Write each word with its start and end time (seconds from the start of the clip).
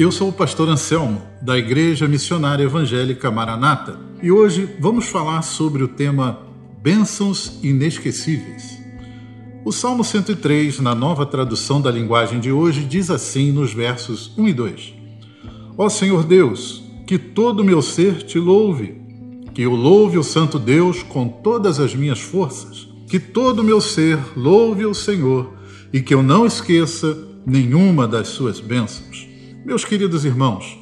Eu 0.00 0.10
sou 0.10 0.30
o 0.30 0.32
pastor 0.32 0.66
Anselmo, 0.66 1.20
da 1.42 1.58
Igreja 1.58 2.08
Missionária 2.08 2.64
Evangélica 2.64 3.30
Maranata, 3.30 4.00
e 4.22 4.32
hoje 4.32 4.66
vamos 4.80 5.04
falar 5.04 5.42
sobre 5.42 5.82
o 5.82 5.88
tema 5.88 6.40
Bênçãos 6.82 7.58
Inesquecíveis. 7.62 8.80
O 9.62 9.70
Salmo 9.70 10.02
103, 10.02 10.80
na 10.80 10.94
nova 10.94 11.26
tradução 11.26 11.82
da 11.82 11.90
linguagem 11.90 12.40
de 12.40 12.50
hoje, 12.50 12.82
diz 12.82 13.10
assim 13.10 13.52
nos 13.52 13.74
versos 13.74 14.32
1 14.38 14.48
e 14.48 14.54
2: 14.54 14.94
Ó 15.76 15.86
Senhor 15.90 16.24
Deus, 16.24 16.82
que 17.06 17.18
todo 17.18 17.62
meu 17.62 17.82
ser 17.82 18.22
te 18.22 18.38
louve, 18.38 18.98
que 19.52 19.60
eu 19.60 19.74
louve 19.74 20.16
o 20.16 20.24
Santo 20.24 20.58
Deus 20.58 21.02
com 21.02 21.28
todas 21.28 21.78
as 21.78 21.94
minhas 21.94 22.20
forças, 22.20 22.88
que 23.06 23.20
todo 23.20 23.62
meu 23.62 23.82
ser 23.82 24.18
louve 24.34 24.86
o 24.86 24.94
Senhor 24.94 25.52
e 25.92 26.00
que 26.00 26.14
eu 26.14 26.22
não 26.22 26.46
esqueça 26.46 27.18
nenhuma 27.44 28.08
das 28.08 28.28
suas 28.28 28.60
bênçãos. 28.60 29.29
Meus 29.64 29.84
queridos 29.84 30.24
irmãos, 30.24 30.78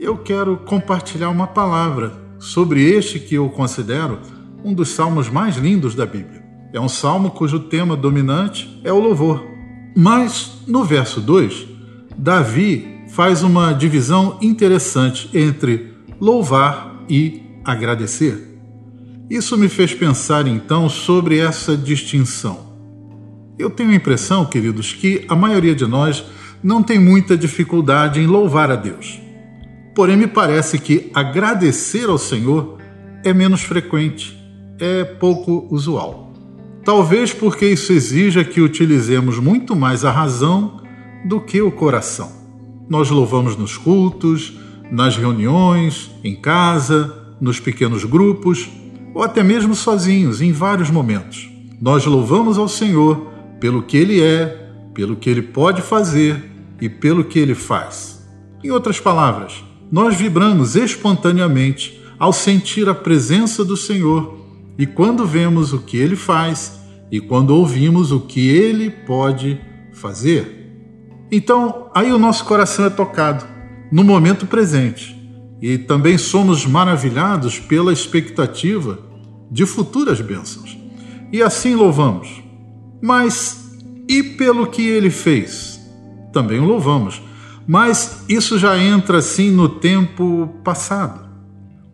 eu 0.00 0.16
quero 0.16 0.56
compartilhar 0.56 1.28
uma 1.28 1.46
palavra 1.46 2.12
sobre 2.38 2.82
este 2.82 3.20
que 3.20 3.34
eu 3.34 3.50
considero 3.50 4.18
um 4.64 4.72
dos 4.72 4.88
salmos 4.88 5.28
mais 5.28 5.56
lindos 5.56 5.94
da 5.94 6.06
Bíblia. 6.06 6.42
É 6.72 6.80
um 6.80 6.88
salmo 6.88 7.30
cujo 7.30 7.60
tema 7.60 7.94
dominante 7.94 8.80
é 8.82 8.90
o 8.90 8.98
louvor. 8.98 9.44
Mas 9.94 10.62
no 10.66 10.82
verso 10.82 11.20
2, 11.20 11.66
Davi 12.16 13.02
faz 13.10 13.42
uma 13.42 13.74
divisão 13.74 14.38
interessante 14.40 15.28
entre 15.36 15.92
louvar 16.18 17.04
e 17.08 17.42
agradecer. 17.62 18.58
Isso 19.28 19.56
me 19.58 19.68
fez 19.68 19.92
pensar 19.92 20.46
então 20.46 20.88
sobre 20.88 21.38
essa 21.38 21.76
distinção. 21.76 22.74
Eu 23.58 23.68
tenho 23.68 23.90
a 23.90 23.94
impressão, 23.94 24.46
queridos, 24.46 24.94
que 24.94 25.26
a 25.28 25.36
maioria 25.36 25.74
de 25.74 25.86
nós 25.86 26.24
não 26.64 26.82
tem 26.82 26.98
muita 26.98 27.36
dificuldade 27.36 28.18
em 28.18 28.26
louvar 28.26 28.70
a 28.70 28.74
Deus. 28.74 29.20
Porém, 29.94 30.16
me 30.16 30.26
parece 30.26 30.78
que 30.78 31.10
agradecer 31.12 32.08
ao 32.08 32.16
Senhor 32.16 32.78
é 33.22 33.34
menos 33.34 33.60
frequente, 33.60 34.34
é 34.80 35.04
pouco 35.04 35.68
usual. 35.70 36.32
Talvez 36.82 37.34
porque 37.34 37.66
isso 37.66 37.92
exija 37.92 38.42
que 38.42 38.62
utilizemos 38.62 39.38
muito 39.38 39.76
mais 39.76 40.06
a 40.06 40.10
razão 40.10 40.80
do 41.28 41.38
que 41.38 41.60
o 41.60 41.70
coração. 41.70 42.32
Nós 42.88 43.10
louvamos 43.10 43.56
nos 43.56 43.76
cultos, 43.76 44.58
nas 44.90 45.16
reuniões, 45.16 46.10
em 46.24 46.34
casa, 46.34 47.36
nos 47.40 47.60
pequenos 47.60 48.04
grupos 48.04 48.70
ou 49.14 49.22
até 49.22 49.42
mesmo 49.42 49.74
sozinhos 49.74 50.40
em 50.40 50.50
vários 50.50 50.90
momentos. 50.90 51.48
Nós 51.80 52.06
louvamos 52.06 52.56
ao 52.56 52.68
Senhor 52.68 53.26
pelo 53.60 53.82
que 53.82 53.98
Ele 53.98 54.22
é, 54.22 54.70
pelo 54.94 55.14
que 55.14 55.28
Ele 55.28 55.42
pode 55.42 55.82
fazer 55.82 56.53
e 56.80 56.88
pelo 56.88 57.24
que 57.24 57.38
ele 57.38 57.54
faz. 57.54 58.24
Em 58.62 58.70
outras 58.70 58.98
palavras, 59.00 59.64
nós 59.90 60.16
vibramos 60.16 60.76
espontaneamente 60.76 62.00
ao 62.18 62.32
sentir 62.32 62.88
a 62.88 62.94
presença 62.94 63.64
do 63.64 63.76
Senhor 63.76 64.38
e 64.78 64.86
quando 64.86 65.26
vemos 65.26 65.72
o 65.72 65.80
que 65.80 65.96
ele 65.96 66.16
faz 66.16 66.80
e 67.10 67.20
quando 67.20 67.50
ouvimos 67.50 68.10
o 68.10 68.20
que 68.20 68.48
ele 68.48 68.90
pode 68.90 69.60
fazer. 69.92 70.64
Então, 71.30 71.90
aí 71.94 72.12
o 72.12 72.18
nosso 72.18 72.44
coração 72.44 72.84
é 72.84 72.90
tocado 72.90 73.44
no 73.90 74.02
momento 74.02 74.46
presente 74.46 75.14
e 75.60 75.78
também 75.78 76.18
somos 76.18 76.66
maravilhados 76.66 77.58
pela 77.58 77.92
expectativa 77.92 78.98
de 79.50 79.64
futuras 79.64 80.20
bênçãos. 80.20 80.76
E 81.32 81.42
assim 81.42 81.74
louvamos. 81.74 82.42
Mas 83.02 83.64
e 84.08 84.22
pelo 84.22 84.66
que 84.66 84.86
ele 84.86 85.10
fez? 85.10 85.73
Também 86.34 86.58
o 86.60 86.64
louvamos. 86.64 87.22
Mas 87.66 88.24
isso 88.28 88.58
já 88.58 88.76
entra 88.76 89.18
assim 89.18 89.50
no 89.50 89.68
tempo 89.68 90.54
passado. 90.62 91.24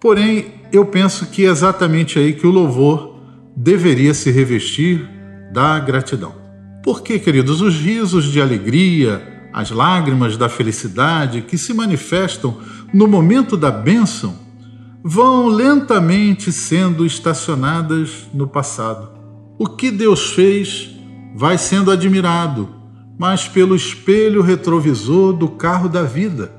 Porém, 0.00 0.46
eu 0.72 0.86
penso 0.86 1.26
que 1.26 1.44
é 1.44 1.50
exatamente 1.50 2.18
aí 2.18 2.32
que 2.32 2.46
o 2.46 2.50
louvor 2.50 3.16
deveria 3.54 4.14
se 4.14 4.30
revestir 4.30 5.06
da 5.52 5.78
gratidão. 5.78 6.34
Porque, 6.82 7.18
queridos, 7.18 7.60
os 7.60 7.74
risos 7.74 8.24
de 8.26 8.40
alegria, 8.40 9.50
as 9.52 9.70
lágrimas 9.70 10.36
da 10.36 10.48
felicidade 10.48 11.42
que 11.42 11.58
se 11.58 11.74
manifestam 11.74 12.56
no 12.94 13.06
momento 13.06 13.56
da 13.56 13.70
bênção 13.70 14.38
vão 15.02 15.48
lentamente 15.48 16.52
sendo 16.52 17.04
estacionadas 17.04 18.28
no 18.32 18.46
passado. 18.46 19.10
O 19.58 19.66
que 19.66 19.90
Deus 19.90 20.30
fez 20.30 20.90
vai 21.34 21.58
sendo 21.58 21.90
admirado, 21.90 22.68
mas 23.18 23.48
pelo 23.48 23.74
espelho 23.74 24.40
retrovisor 24.40 25.32
do 25.32 25.48
carro 25.48 25.88
da 25.88 26.04
vida, 26.04 26.52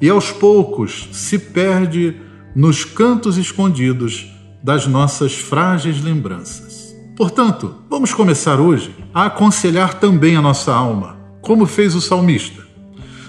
e 0.00 0.08
aos 0.08 0.30
poucos 0.30 1.08
se 1.12 1.38
perde 1.38 2.20
nos 2.54 2.84
cantos 2.84 3.38
escondidos 3.38 4.30
das 4.62 4.86
nossas 4.86 5.34
frágeis 5.34 6.02
lembranças. 6.02 6.94
Portanto, 7.16 7.76
vamos 7.88 8.12
começar 8.12 8.60
hoje 8.60 8.94
a 9.14 9.26
aconselhar 9.26 9.94
também 9.94 10.36
a 10.36 10.42
nossa 10.42 10.74
alma, 10.74 11.16
como 11.40 11.64
fez 11.64 11.94
o 11.94 12.00
salmista. 12.00 12.62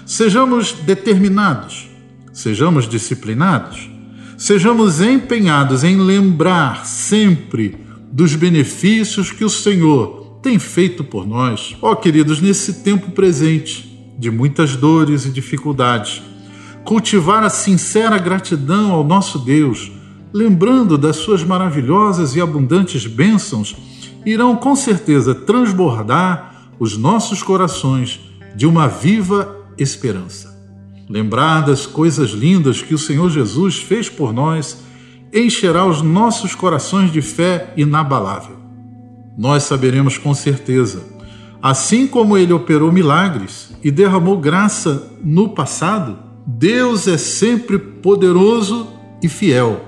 Sejamos 0.04 0.72
determinados, 0.72 1.88
sejamos 2.32 2.88
disciplinados, 2.88 3.88
sejamos 4.36 5.00
empenhados 5.00 5.82
em 5.82 5.96
lembrar 5.96 6.84
sempre 6.84 7.76
dos 8.12 8.34
benefícios 8.34 9.30
que 9.30 9.44
o 9.44 9.50
Senhor 9.50 10.25
tem 10.42 10.58
feito 10.58 11.02
por 11.02 11.26
nós, 11.26 11.76
ó 11.82 11.94
queridos, 11.94 12.40
nesse 12.40 12.82
tempo 12.82 13.10
presente 13.10 14.14
de 14.18 14.30
muitas 14.30 14.76
dores 14.76 15.26
e 15.26 15.30
dificuldades. 15.30 16.22
Cultivar 16.84 17.42
a 17.42 17.50
sincera 17.50 18.18
gratidão 18.18 18.92
ao 18.92 19.04
nosso 19.04 19.38
Deus, 19.38 19.90
lembrando 20.32 20.96
das 20.96 21.16
suas 21.16 21.42
maravilhosas 21.42 22.36
e 22.36 22.40
abundantes 22.40 23.06
bênçãos, 23.06 23.76
irão 24.24 24.56
com 24.56 24.74
certeza 24.74 25.34
transbordar 25.34 26.70
os 26.78 26.96
nossos 26.96 27.42
corações 27.42 28.20
de 28.54 28.66
uma 28.66 28.86
viva 28.86 29.56
esperança. 29.76 30.56
Lembrar 31.08 31.62
das 31.62 31.86
coisas 31.86 32.30
lindas 32.30 32.82
que 32.82 32.94
o 32.94 32.98
Senhor 32.98 33.30
Jesus 33.30 33.76
fez 33.76 34.08
por 34.08 34.32
nós 34.32 34.78
encherá 35.32 35.84
os 35.84 36.02
nossos 36.02 36.54
corações 36.54 37.12
de 37.12 37.20
fé 37.20 37.72
inabalável 37.76 38.65
nós 39.36 39.64
saberemos 39.64 40.16
com 40.16 40.34
certeza. 40.34 41.02
Assim 41.62 42.06
como 42.06 42.36
ele 42.38 42.52
operou 42.52 42.92
milagres 42.92 43.72
e 43.82 43.90
derramou 43.90 44.38
graça 44.38 45.10
no 45.22 45.48
passado, 45.50 46.18
Deus 46.46 47.08
é 47.08 47.18
sempre 47.18 47.78
poderoso 47.78 48.88
e 49.22 49.28
fiel 49.28 49.84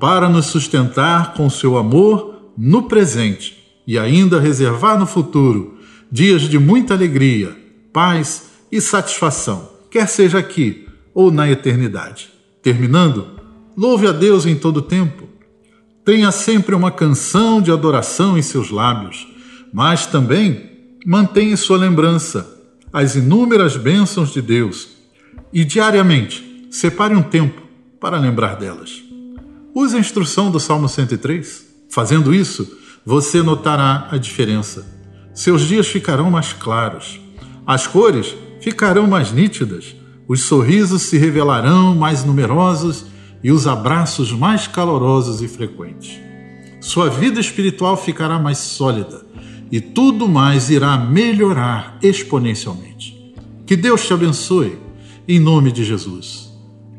para 0.00 0.28
nos 0.28 0.46
sustentar 0.46 1.34
com 1.34 1.48
seu 1.48 1.76
amor 1.76 2.52
no 2.56 2.84
presente 2.84 3.58
e 3.86 3.98
ainda 3.98 4.40
reservar 4.40 4.98
no 4.98 5.06
futuro 5.06 5.78
dias 6.10 6.42
de 6.42 6.58
muita 6.58 6.94
alegria, 6.94 7.56
paz 7.92 8.50
e 8.72 8.80
satisfação, 8.80 9.68
quer 9.90 10.08
seja 10.08 10.38
aqui 10.38 10.88
ou 11.14 11.30
na 11.30 11.50
eternidade. 11.50 12.30
Terminando, 12.62 13.26
louve 13.76 14.06
a 14.06 14.12
Deus 14.12 14.46
em 14.46 14.56
todo 14.56 14.82
tempo 14.82 15.19
Tenha 16.04 16.30
sempre 16.32 16.74
uma 16.74 16.90
canção 16.90 17.60
de 17.60 17.70
adoração 17.70 18.38
em 18.38 18.42
seus 18.42 18.70
lábios, 18.70 19.28
mas 19.72 20.06
também 20.06 20.70
mantenha 21.04 21.52
em 21.52 21.56
sua 21.56 21.76
lembrança 21.76 22.58
as 22.92 23.14
inúmeras 23.14 23.76
bênçãos 23.76 24.32
de 24.32 24.42
Deus 24.42 24.88
e 25.52 25.64
diariamente 25.64 26.68
separe 26.70 27.14
um 27.14 27.22
tempo 27.22 27.62
para 28.00 28.18
lembrar 28.18 28.56
delas. 28.56 29.02
Use 29.74 29.96
a 29.96 30.00
instrução 30.00 30.50
do 30.50 30.58
Salmo 30.58 30.88
103. 30.88 31.68
Fazendo 31.88 32.34
isso, 32.34 32.78
você 33.04 33.42
notará 33.42 34.08
a 34.10 34.16
diferença. 34.16 34.86
Seus 35.34 35.62
dias 35.62 35.86
ficarão 35.86 36.30
mais 36.30 36.52
claros, 36.52 37.20
as 37.66 37.86
cores 37.86 38.34
ficarão 38.60 39.06
mais 39.06 39.32
nítidas, 39.32 39.94
os 40.26 40.42
sorrisos 40.42 41.02
se 41.02 41.18
revelarão 41.18 41.94
mais 41.94 42.24
numerosos 42.24 43.06
e 43.42 43.50
os 43.50 43.66
abraços 43.66 44.32
mais 44.32 44.66
calorosos 44.66 45.42
e 45.42 45.48
frequentes. 45.48 46.20
Sua 46.80 47.08
vida 47.08 47.40
espiritual 47.40 47.96
ficará 47.96 48.38
mais 48.38 48.58
sólida 48.58 49.22
e 49.70 49.80
tudo 49.80 50.28
mais 50.28 50.70
irá 50.70 50.96
melhorar 50.96 51.98
exponencialmente. 52.02 53.34
Que 53.66 53.76
Deus 53.76 54.06
te 54.06 54.12
abençoe, 54.12 54.78
em 55.28 55.38
nome 55.38 55.70
de 55.70 55.84
Jesus. 55.84 56.50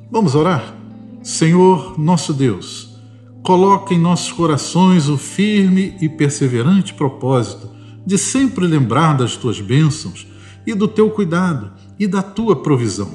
Vamos 0.10 0.36
orar? 0.36 0.76
Senhor, 1.22 2.00
nosso 2.00 2.34
Deus, 2.34 2.98
coloca 3.44 3.94
em 3.94 4.00
nossos 4.00 4.32
corações 4.32 5.10
o 5.10 5.18
firme 5.18 5.96
e 6.02 6.08
perseverante 6.08 6.94
propósito 6.94 7.70
de 8.06 8.18
sempre 8.18 8.66
lembrar 8.66 9.14
das 9.14 9.36
tuas 9.36 9.60
bênçãos 9.60 10.28
e 10.66 10.74
do 10.74 10.88
teu 10.88 11.10
cuidado 11.10 11.72
e 12.00 12.08
da 12.08 12.22
tua 12.22 12.56
provisão. 12.56 13.12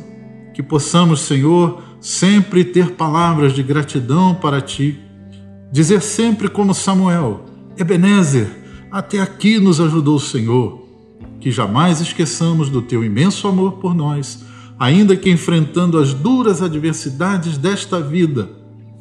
Que 0.54 0.62
possamos, 0.62 1.20
Senhor, 1.20 1.82
sempre 2.00 2.64
ter 2.64 2.92
palavras 2.92 3.52
de 3.52 3.62
gratidão 3.62 4.34
para 4.34 4.60
ti, 4.60 4.98
dizer 5.72 6.00
sempre 6.02 6.48
como 6.48 6.74
Samuel: 6.74 7.44
Ebenezer, 7.76 8.48
até 8.90 9.20
aqui 9.20 9.58
nos 9.58 9.80
ajudou 9.80 10.16
o 10.16 10.20
Senhor. 10.20 10.86
Que 11.40 11.50
jamais 11.50 12.00
esqueçamos 12.00 12.70
do 12.70 12.82
teu 12.82 13.04
imenso 13.04 13.46
amor 13.46 13.74
por 13.74 13.94
nós, 13.94 14.44
ainda 14.78 15.16
que 15.16 15.30
enfrentando 15.30 15.98
as 15.98 16.12
duras 16.12 16.62
adversidades 16.62 17.56
desta 17.58 18.00
vida, 18.00 18.50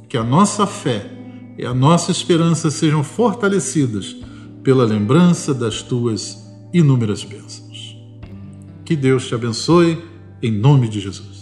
que 0.07 0.17
a 0.17 0.23
nossa 0.23 0.67
fé 0.67 1.11
e 1.57 1.65
a 1.65 1.73
nossa 1.73 2.11
esperança 2.11 2.69
sejam 2.69 3.03
fortalecidas 3.03 4.15
pela 4.63 4.83
lembrança 4.83 5.53
das 5.53 5.81
tuas 5.81 6.37
inúmeras 6.73 7.23
bênçãos. 7.23 7.97
Que 8.83 8.95
Deus 8.95 9.27
te 9.27 9.33
abençoe, 9.33 9.97
em 10.41 10.51
nome 10.51 10.87
de 10.87 10.99
Jesus. 10.99 11.34